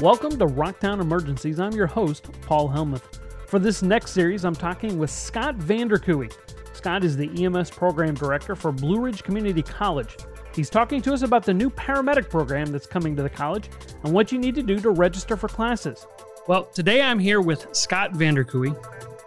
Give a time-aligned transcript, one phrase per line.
[0.00, 1.58] Welcome to Rocktown Emergencies.
[1.58, 3.18] I'm your host, Paul Helmuth.
[3.48, 6.32] For this next series, I'm talking with Scott Vanderkooi.
[6.72, 10.16] Scott is the EMS Program Director for Blue Ridge Community College.
[10.54, 13.70] He's talking to us about the new paramedic program that's coming to the college
[14.04, 16.06] and what you need to do to register for classes.
[16.46, 18.80] Well, today I'm here with Scott Vanderkooi,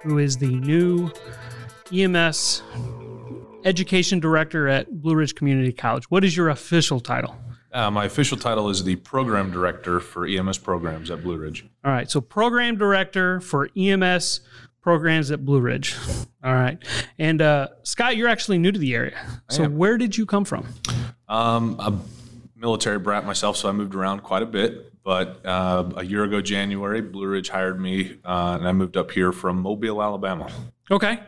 [0.04, 1.12] who is the new
[1.94, 2.64] EMS
[3.66, 6.06] Education Director at Blue Ridge Community College.
[6.10, 7.36] What is your official title?
[7.74, 11.66] Uh, my official title is the Program Director for EMS Programs at Blue Ridge.
[11.86, 14.42] All right, so Program Director for EMS
[14.82, 15.96] Programs at Blue Ridge.
[16.44, 16.78] All right,
[17.18, 19.18] and uh, Scott, you're actually new to the area.
[19.50, 20.68] So where did you come from?
[21.30, 21.98] Um, a
[22.60, 24.88] military brat myself, so I moved around quite a bit.
[25.04, 29.12] But uh, a year ago, January, Blue Ridge hired me, uh, and I moved up
[29.12, 30.52] here from Mobile, Alabama.
[30.92, 31.20] Okay,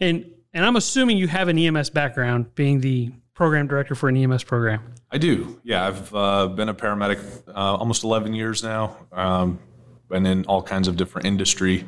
[0.00, 3.12] and and I'm assuming you have an EMS background, being the
[3.42, 4.80] program director for an EMS program.
[5.10, 5.60] I do.
[5.64, 7.18] Yeah, I've uh, been a paramedic
[7.48, 8.96] uh, almost 11 years now.
[9.10, 9.58] Um,
[10.08, 11.84] been in all kinds of different industry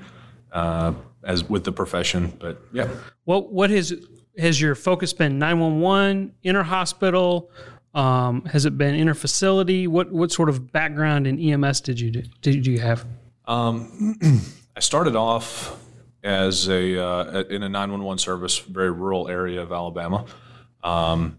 [0.50, 2.88] uh, as with the profession, but yeah.
[3.22, 3.94] What what has
[4.36, 5.38] has your focus been?
[5.38, 7.52] 911, inter hospital.
[7.94, 9.86] Um, has it been inter facility?
[9.86, 13.06] What what sort of background in EMS did you do, did you have?
[13.44, 14.18] Um,
[14.76, 15.78] I started off
[16.24, 20.24] as a uh, in a 911 service, very rural area of Alabama.
[20.84, 21.38] Um,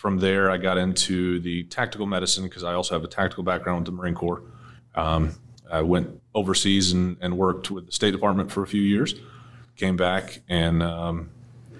[0.00, 3.80] from there, I got into the tactical medicine because I also have a tactical background
[3.80, 4.42] with the Marine Corps.
[4.94, 5.34] Um,
[5.70, 9.14] I went overseas and, and, worked with the State Department for a few years.
[9.76, 11.28] Came back and um,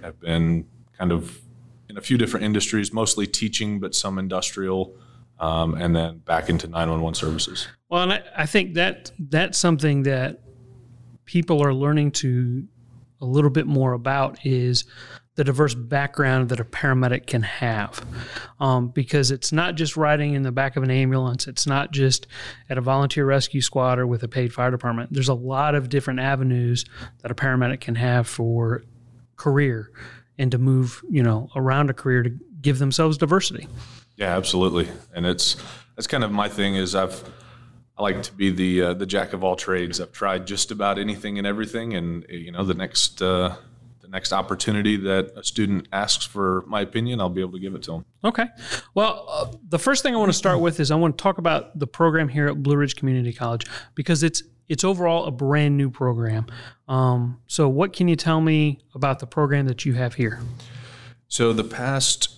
[0.02, 0.66] have been
[0.98, 1.40] kind of
[1.88, 4.94] in a few different industries, mostly teaching, but some industrial,
[5.38, 7.68] um, and then back into 911 services.
[7.88, 10.42] Well, and I, I think that that's something that
[11.24, 12.68] people are learning to
[13.22, 14.84] a little bit more about is
[15.40, 18.04] the diverse background that a paramedic can have.
[18.60, 22.26] Um, because it's not just riding in the back of an ambulance, it's not just
[22.68, 25.14] at a volunteer rescue squad or with a paid fire department.
[25.14, 26.84] There's a lot of different avenues
[27.22, 28.82] that a paramedic can have for
[29.36, 29.90] career
[30.36, 33.66] and to move, you know, around a career to give themselves diversity.
[34.16, 34.88] Yeah, absolutely.
[35.14, 35.56] And it's
[35.96, 37.24] that's kind of my thing is I've
[37.96, 40.02] I like to be the uh, the jack of all trades.
[40.02, 43.56] I've tried just about anything and everything, and you know the next uh,
[44.10, 47.82] next opportunity that a student asks for my opinion, I'll be able to give it
[47.84, 48.04] to them.
[48.24, 48.46] Okay.
[48.94, 51.38] Well, uh, the first thing I want to start with is I want to talk
[51.38, 55.76] about the program here at Blue Ridge Community College because it's it's overall a brand
[55.76, 56.46] new program.
[56.86, 60.40] Um, so, what can you tell me about the program that you have here?
[61.26, 62.36] So, the past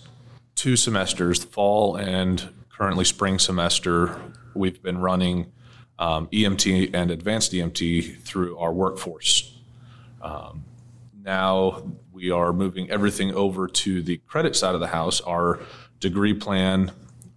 [0.55, 4.19] two semesters, the fall and currently spring semester,
[4.55, 5.51] we've been running
[5.99, 9.55] um, EMT and advanced EMT through our workforce.
[10.21, 10.65] Um,
[11.23, 15.21] now we are moving everything over to the credit side of the house.
[15.21, 15.59] Our
[15.99, 16.91] degree plan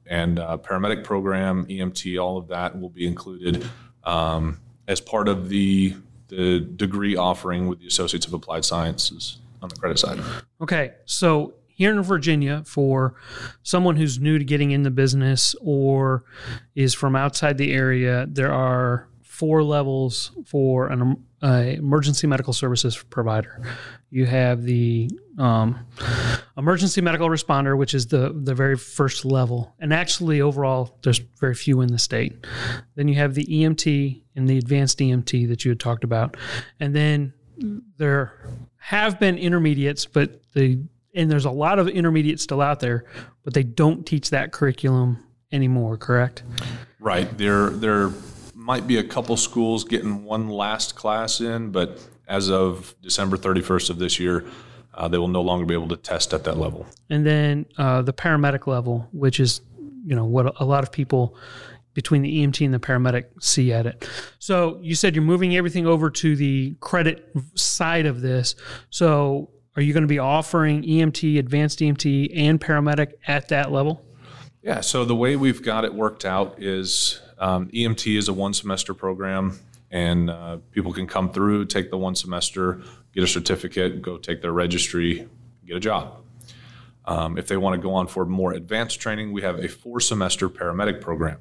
[0.07, 3.67] and uh, paramedic program, EMT, all of that will be included
[4.05, 5.97] um, as part of the
[6.29, 10.19] the degree offering with the Associates of Applied Sciences on the credit side.
[10.61, 13.15] Okay, so here in Virginia, for
[13.63, 16.25] someone who's new to getting in the business or
[16.75, 23.61] is from outside the area, there are four levels for an emergency medical services provider.
[24.09, 25.87] You have the um,
[26.57, 31.55] emergency medical responder, which is the the very first level, and actually overall, there's very
[31.55, 32.47] few in the state.
[32.95, 36.37] Then you have the EMT and the advanced EMT that you had talked about,
[36.81, 37.35] and then
[37.99, 38.33] there
[38.79, 40.81] have been intermediates, but the
[41.15, 43.05] and there's a lot of intermediates still out there,
[43.45, 45.23] but they don't teach that curriculum
[45.53, 45.99] anymore.
[45.99, 46.43] Correct?
[47.01, 47.37] Right.
[47.37, 48.11] They're they're
[48.67, 53.91] might be a couple schools getting one last class in, but as of December 31st
[53.91, 54.45] of this year,
[54.93, 56.85] uh, they will no longer be able to test at that level.
[57.09, 59.61] And then uh, the paramedic level, which is,
[60.05, 61.37] you know, what a lot of people
[61.95, 64.09] between the EMT and the paramedic see at it.
[64.41, 68.57] So you said you're moving everything over to the credit side of this.
[68.91, 74.05] So are you going to be offering EMT, advanced EMT, and paramedic at that level?
[74.61, 74.81] Yeah.
[74.81, 78.95] So the way we've got it worked out is um, EMT is a one semester
[78.95, 79.59] program,
[79.91, 82.83] and uh, people can come through, take the one semester,
[83.15, 85.29] get a certificate, go take their registry,
[85.67, 86.23] get a job.
[87.05, 90.01] Um, if they want to go on for more advanced training, we have a four
[90.01, 91.39] semester paramedic program,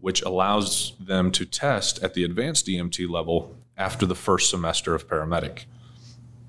[0.00, 5.08] which allows them to test at the advanced EMT level after the first semester of
[5.08, 5.64] paramedic.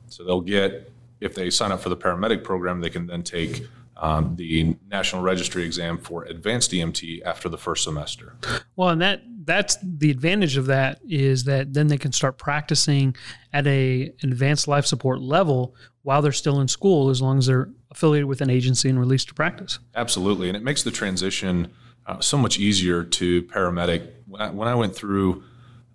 [0.07, 0.91] So they'll get,
[1.21, 3.65] if they sign up for the paramedic program, they can then take
[3.97, 8.35] um, the National Registry exam for advanced EMT after the first semester.
[8.75, 13.15] Well, and that that's the advantage of that is that then they can start practicing
[13.51, 17.69] at a advanced life support level while they're still in school, as long as they're
[17.91, 19.79] affiliated with an agency and released to practice.
[19.95, 21.71] Absolutely, and it makes the transition
[22.05, 24.09] uh, so much easier to paramedic.
[24.27, 25.43] When I, when I went through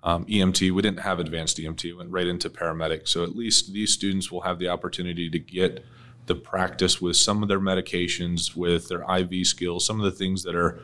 [0.02, 3.08] um, EMT, we didn't have advanced EMT, we went right into paramedic.
[3.08, 5.84] So at least these students will have the opportunity to get
[6.28, 10.44] the practice with some of their medications, with their IV skills, some of the things
[10.44, 10.80] that are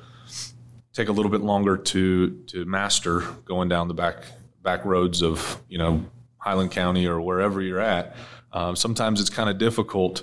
[0.93, 4.25] take a little bit longer to to master going down the back
[4.63, 6.05] back roads of you know
[6.39, 8.17] Highland County or wherever you're at.
[8.53, 10.23] Um, sometimes it's kind of difficult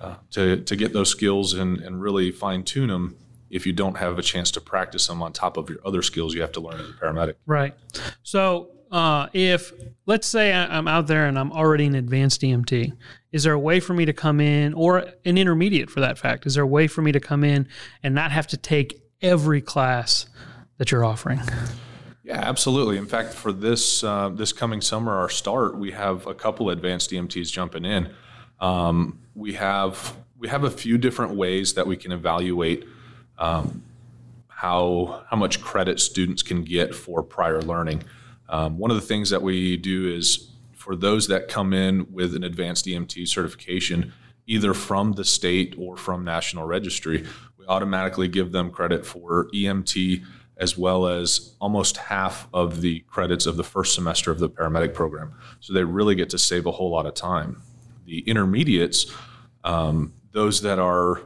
[0.00, 3.16] uh, to to get those skills and, and really fine tune them
[3.50, 6.34] if you don't have a chance to practice them on top of your other skills
[6.34, 7.34] you have to learn as a paramedic.
[7.46, 7.74] Right.
[8.22, 9.72] So uh, if
[10.06, 12.92] let's say I'm out there and I'm already an advanced EMT,
[13.32, 16.46] is there a way for me to come in, or an intermediate for that fact?
[16.46, 17.68] Is there a way for me to come in
[18.02, 20.26] and not have to take every class
[20.78, 21.40] that you're offering?
[22.24, 22.98] Yeah, absolutely.
[22.98, 27.10] In fact, for this uh, this coming summer, our start, we have a couple advanced
[27.10, 28.14] EMTs jumping in.
[28.60, 32.86] Um, we have we have a few different ways that we can evaluate
[33.38, 33.82] um,
[34.48, 38.04] how how much credit students can get for prior learning.
[38.48, 42.34] Um, one of the things that we do is for those that come in with
[42.34, 44.12] an advanced EMT certification,
[44.46, 47.26] either from the state or from National Registry,
[47.58, 50.24] we automatically give them credit for EMT
[50.56, 54.92] as well as almost half of the credits of the first semester of the paramedic
[54.92, 55.32] program.
[55.60, 57.62] So they really get to save a whole lot of time.
[58.06, 59.06] The intermediates,
[59.64, 61.22] um, those that are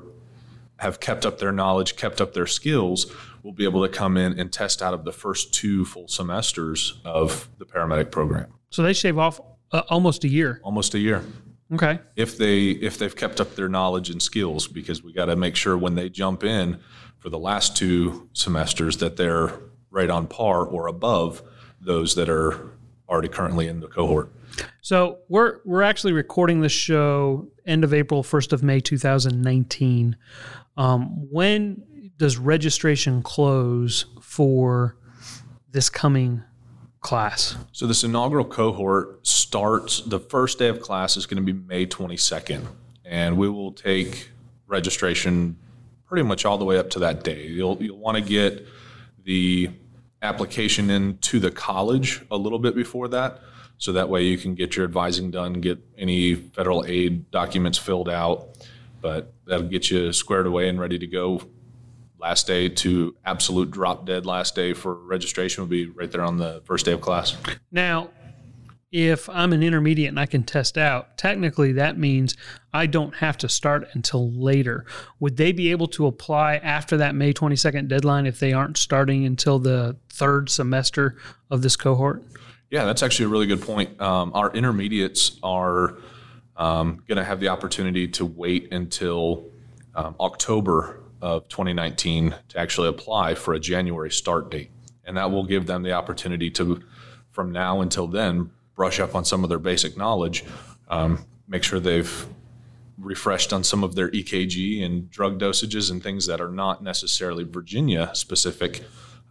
[0.76, 3.06] have kept up their knowledge, kept up their skills,
[3.42, 7.00] will be able to come in and test out of the first two full semesters
[7.04, 8.52] of the paramedic program.
[8.70, 9.40] So they shave off
[9.72, 10.60] uh, almost a year.
[10.62, 11.24] Almost a year.
[11.72, 12.00] Okay.
[12.16, 15.56] If they if they've kept up their knowledge and skills, because we got to make
[15.56, 16.78] sure when they jump in
[17.18, 19.52] for the last two semesters that they're
[19.90, 21.42] right on par or above
[21.80, 22.72] those that are
[23.08, 24.30] already currently in the cohort.
[24.82, 29.40] So we're we're actually recording this show end of April, first of May, two thousand
[29.40, 30.16] nineteen.
[30.76, 31.84] Um, when
[32.22, 34.96] does registration close for
[35.72, 36.40] this coming
[37.00, 37.56] class?
[37.72, 41.84] So this inaugural cohort starts the first day of class is going to be May
[41.84, 42.64] 22nd,
[43.04, 44.30] and we will take
[44.68, 45.56] registration
[46.06, 47.44] pretty much all the way up to that day.
[47.48, 48.68] You'll you'll want to get
[49.24, 49.70] the
[50.22, 53.40] application into the college a little bit before that,
[53.78, 58.08] so that way you can get your advising done, get any federal aid documents filled
[58.08, 58.58] out.
[59.00, 61.42] But that'll get you squared away and ready to go.
[62.22, 66.36] Last day to absolute drop dead last day for registration will be right there on
[66.36, 67.36] the first day of class.
[67.72, 68.10] Now,
[68.92, 72.36] if I'm an intermediate and I can test out, technically that means
[72.72, 74.84] I don't have to start until later.
[75.18, 79.26] Would they be able to apply after that May 22nd deadline if they aren't starting
[79.26, 81.16] until the third semester
[81.50, 82.22] of this cohort?
[82.70, 84.00] Yeah, that's actually a really good point.
[84.00, 85.96] Um, our intermediates are
[86.56, 89.50] um, going to have the opportunity to wait until
[89.96, 94.70] um, October of 2019 to actually apply for a January start date.
[95.04, 96.82] And that will give them the opportunity to,
[97.30, 100.44] from now until then, brush up on some of their basic knowledge,
[100.88, 102.26] um, make sure they've
[102.98, 107.44] refreshed on some of their EKG and drug dosages and things that are not necessarily
[107.44, 108.82] Virginia specific,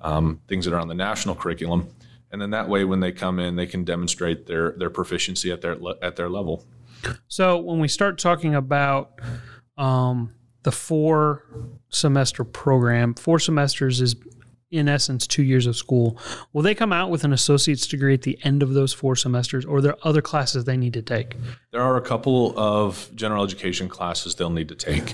[0.02, 1.90] um, things that are on the national curriculum.
[2.32, 5.62] And then that way, when they come in, they can demonstrate their their proficiency at
[5.62, 6.66] their at their level.
[7.28, 9.20] So when we start talking about
[9.78, 11.46] um, the four
[11.90, 14.16] semester program, four semesters is
[14.72, 16.18] in essence two years of school.
[16.54, 19.66] Will they come out with an associate's degree at the end of those four semesters,
[19.66, 21.36] or are there other classes they need to take?
[21.72, 25.14] There are a couple of general education classes they'll need to take.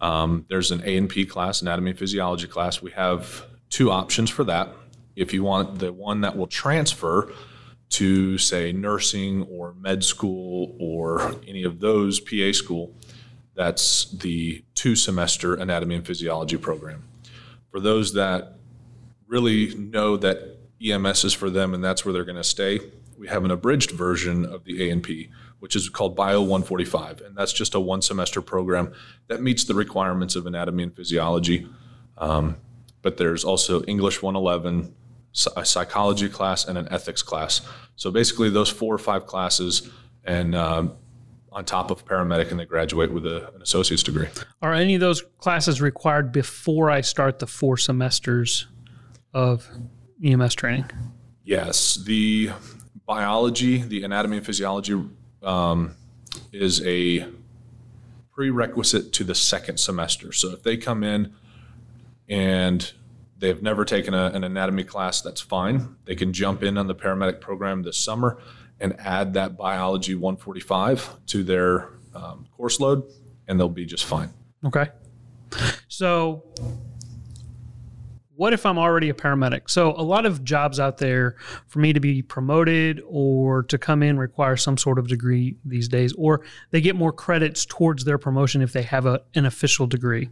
[0.00, 2.82] Um, there's an A and P class, anatomy and physiology class.
[2.82, 4.70] We have two options for that.
[5.16, 7.32] If you want the one that will transfer
[7.90, 12.94] to say nursing or med school or any of those PA school,
[13.54, 17.04] that's the two semester anatomy and physiology program.
[17.70, 18.54] For those that
[19.26, 22.80] really know that EMS is for them and that's where they're going to stay,
[23.18, 25.28] we have an abridged version of the A&P,
[25.58, 27.20] which is called Bio 145.
[27.20, 28.92] And that's just a one semester program
[29.28, 31.68] that meets the requirements of anatomy and physiology.
[32.16, 32.56] Um,
[33.02, 34.94] but there's also English 111,
[35.56, 37.60] a psychology class, and an ethics class.
[37.96, 39.88] So basically, those four or five classes,
[40.24, 40.92] and um,
[41.52, 44.28] on top of paramedic, and they graduate with a, an associate's degree.
[44.62, 48.68] Are any of those classes required before I start the four semesters
[49.34, 49.68] of
[50.24, 50.84] EMS training?
[51.42, 52.50] Yes, the
[53.06, 55.02] biology, the anatomy and physiology
[55.42, 55.96] um,
[56.52, 57.26] is a
[58.32, 60.32] prerequisite to the second semester.
[60.32, 61.32] So if they come in
[62.28, 62.92] and
[63.36, 65.96] they've never taken a, an anatomy class, that's fine.
[66.04, 68.38] They can jump in on the paramedic program this summer
[68.80, 73.04] and add that biology 145 to their um, course load,
[73.46, 74.30] and they'll be just fine.
[74.64, 74.88] Okay.
[75.88, 76.44] So
[78.40, 79.68] what if I'm already a paramedic?
[79.68, 84.02] So, a lot of jobs out there for me to be promoted or to come
[84.02, 88.16] in require some sort of degree these days, or they get more credits towards their
[88.16, 90.30] promotion if they have a, an official degree.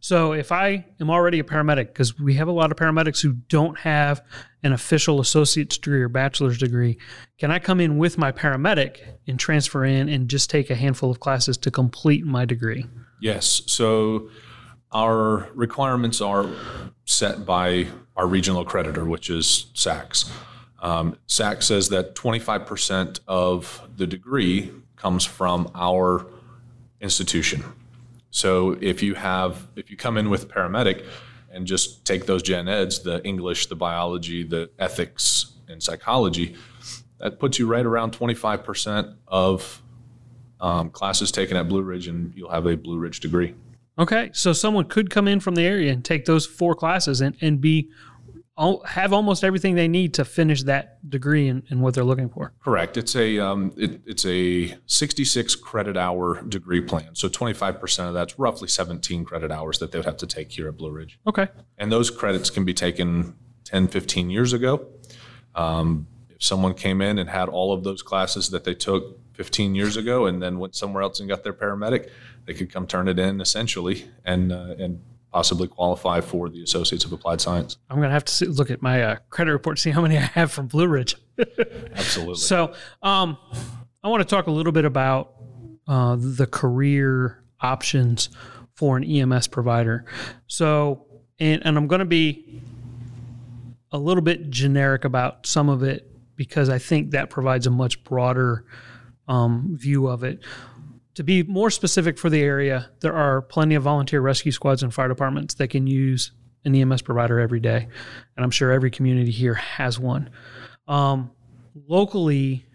[0.00, 3.34] So, if I am already a paramedic, because we have a lot of paramedics who
[3.34, 4.24] don't have
[4.64, 6.98] an official associate's degree or bachelor's degree,
[7.38, 11.08] can I come in with my paramedic and transfer in and just take a handful
[11.08, 12.84] of classes to complete my degree?
[13.20, 13.62] Yes.
[13.66, 14.28] So,
[14.94, 16.48] our requirements are
[17.04, 20.30] set by our regional accreditor, which is SACS.
[20.80, 26.26] Um, says that 25% of the degree comes from our
[27.00, 27.64] institution.
[28.30, 31.06] So if you have, if you come in with paramedic
[31.50, 36.56] and just take those gen eds, the English, the biology, the ethics, and psychology,
[37.18, 39.82] that puts you right around 25% of
[40.60, 43.54] um, classes taken at Blue Ridge, and you'll have a Blue Ridge degree.
[43.98, 47.36] Okay, so someone could come in from the area and take those four classes and,
[47.40, 47.90] and be
[48.86, 52.52] have almost everything they need to finish that degree and, in what they're looking for.
[52.60, 52.96] Correct.
[52.96, 57.14] It's a um, it, it's a 66 credit hour degree plan.
[57.14, 60.68] So 25% of that's roughly 17 credit hours that they would have to take here
[60.68, 61.18] at Blue Ridge.
[61.26, 61.48] Okay.
[61.78, 63.34] And those credits can be taken
[63.64, 64.86] 10, 15 years ago.
[65.56, 69.74] Um, if someone came in and had all of those classes that they took 15
[69.74, 72.08] years ago and then went somewhere else and got their paramedic,
[72.46, 75.00] they could come turn it in essentially and uh, and
[75.32, 77.76] possibly qualify for the Associates of Applied Science.
[77.90, 80.00] I'm going to have to see, look at my uh, credit report, to see how
[80.00, 81.16] many I have from Blue Ridge.
[81.96, 82.36] Absolutely.
[82.36, 82.72] So,
[83.02, 83.36] um,
[84.04, 85.32] I want to talk a little bit about
[85.88, 88.28] uh, the career options
[88.74, 90.04] for an EMS provider.
[90.46, 91.06] So,
[91.40, 92.62] and, and I'm going to be
[93.90, 98.04] a little bit generic about some of it because I think that provides a much
[98.04, 98.66] broader
[99.28, 100.40] um, view of it.
[101.14, 104.92] To be more specific for the area, there are plenty of volunteer rescue squads and
[104.92, 106.32] fire departments that can use
[106.64, 107.86] an EMS provider every day.
[108.36, 110.30] And I'm sure every community here has one.
[110.88, 111.30] Um,
[111.86, 112.66] locally,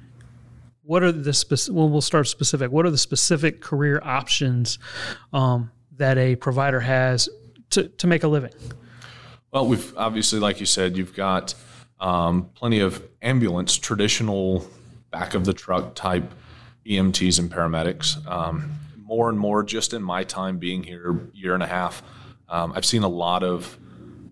[0.84, 2.72] what are the specific, well, we'll start specific.
[2.72, 4.79] What are the specific career options
[5.34, 7.29] um, that a provider has
[7.72, 8.53] to, to make a living?
[9.51, 11.56] Well, we've obviously, like you said, you've got
[12.00, 14.65] um, plenty of ambulance, traditional
[15.11, 16.33] back of the truck type
[16.85, 18.25] EMTs and paramedics.
[18.27, 22.03] Um, more and more, just in my time being here, year and a half,
[22.47, 23.77] um, I've seen a lot of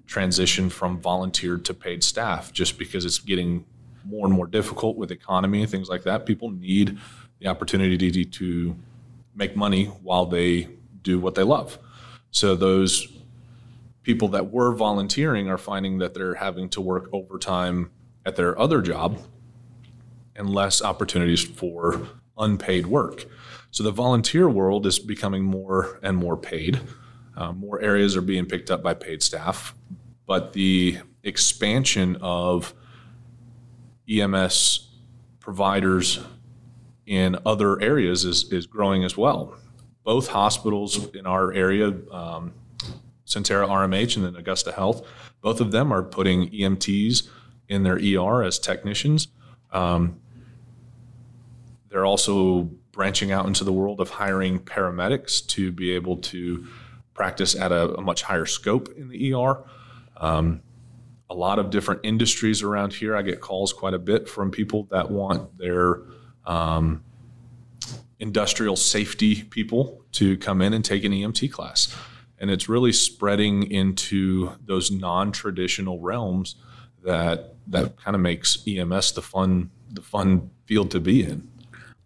[0.05, 3.65] transition from volunteer to paid staff, just because it's getting
[4.05, 6.25] more and more difficult with economy and things like that.
[6.25, 6.97] People need
[7.39, 8.75] the opportunity to
[9.35, 10.69] make money while they
[11.01, 11.77] do what they love.
[12.31, 13.07] So those
[14.03, 17.91] people that were volunteering are finding that they're having to work overtime
[18.25, 19.19] at their other job
[20.37, 23.25] and less opportunities for unpaid work.
[23.71, 26.79] So the volunteer world is becoming more and more paid.
[27.35, 29.75] Uh, more areas are being picked up by paid staff,
[30.25, 32.73] but the expansion of
[34.09, 34.89] EMS
[35.39, 36.19] providers
[37.05, 39.55] in other areas is, is growing as well.
[40.03, 42.53] Both hospitals in our area, um,
[43.25, 45.05] Sentara RMH and then Augusta Health,
[45.41, 47.29] both of them are putting EMTs
[47.67, 49.27] in their ER as technicians.
[49.71, 50.19] Um,
[51.89, 56.67] they're also branching out into the world of hiring paramedics to be able to
[57.13, 59.63] practice at a, a much higher scope in the ER.
[60.17, 60.61] Um,
[61.29, 63.15] a lot of different industries around here.
[63.15, 66.01] I get calls quite a bit from people that want their
[66.45, 67.03] um,
[68.19, 71.95] industrial safety people to come in and take an EMT class.
[72.39, 76.55] And it's really spreading into those non-traditional realms
[77.03, 81.47] that that kind of makes EMS the fun the fun field to be in.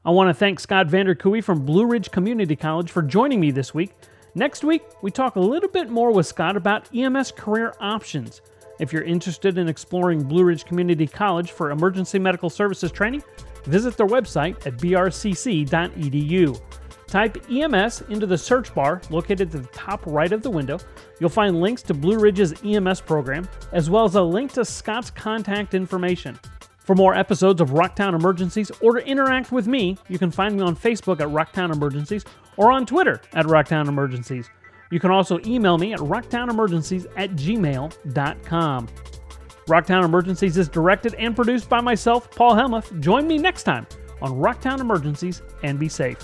[0.03, 3.71] I want to thank Scott Vanderkooi from Blue Ridge Community College for joining me this
[3.71, 3.91] week.
[4.33, 8.41] Next week, we talk a little bit more with Scott about EMS career options.
[8.79, 13.21] If you're interested in exploring Blue Ridge Community College for emergency medical services training,
[13.65, 16.61] visit their website at brcc.edu.
[17.05, 20.79] Type EMS into the search bar located at the top right of the window.
[21.19, 25.11] You'll find links to Blue Ridge's EMS program, as well as a link to Scott's
[25.11, 26.39] contact information.
[26.81, 30.61] For more episodes of Rocktown Emergencies or to interact with me, you can find me
[30.63, 32.25] on Facebook at Rocktown Emergencies
[32.57, 34.49] or on Twitter at Rocktown Emergencies.
[34.89, 38.87] You can also email me at rocktownemergencies at gmail.com.
[39.67, 42.99] Rocktown Emergencies is directed and produced by myself, Paul Helmuth.
[42.99, 43.87] Join me next time
[44.21, 46.17] on Rocktown Emergencies and be safe.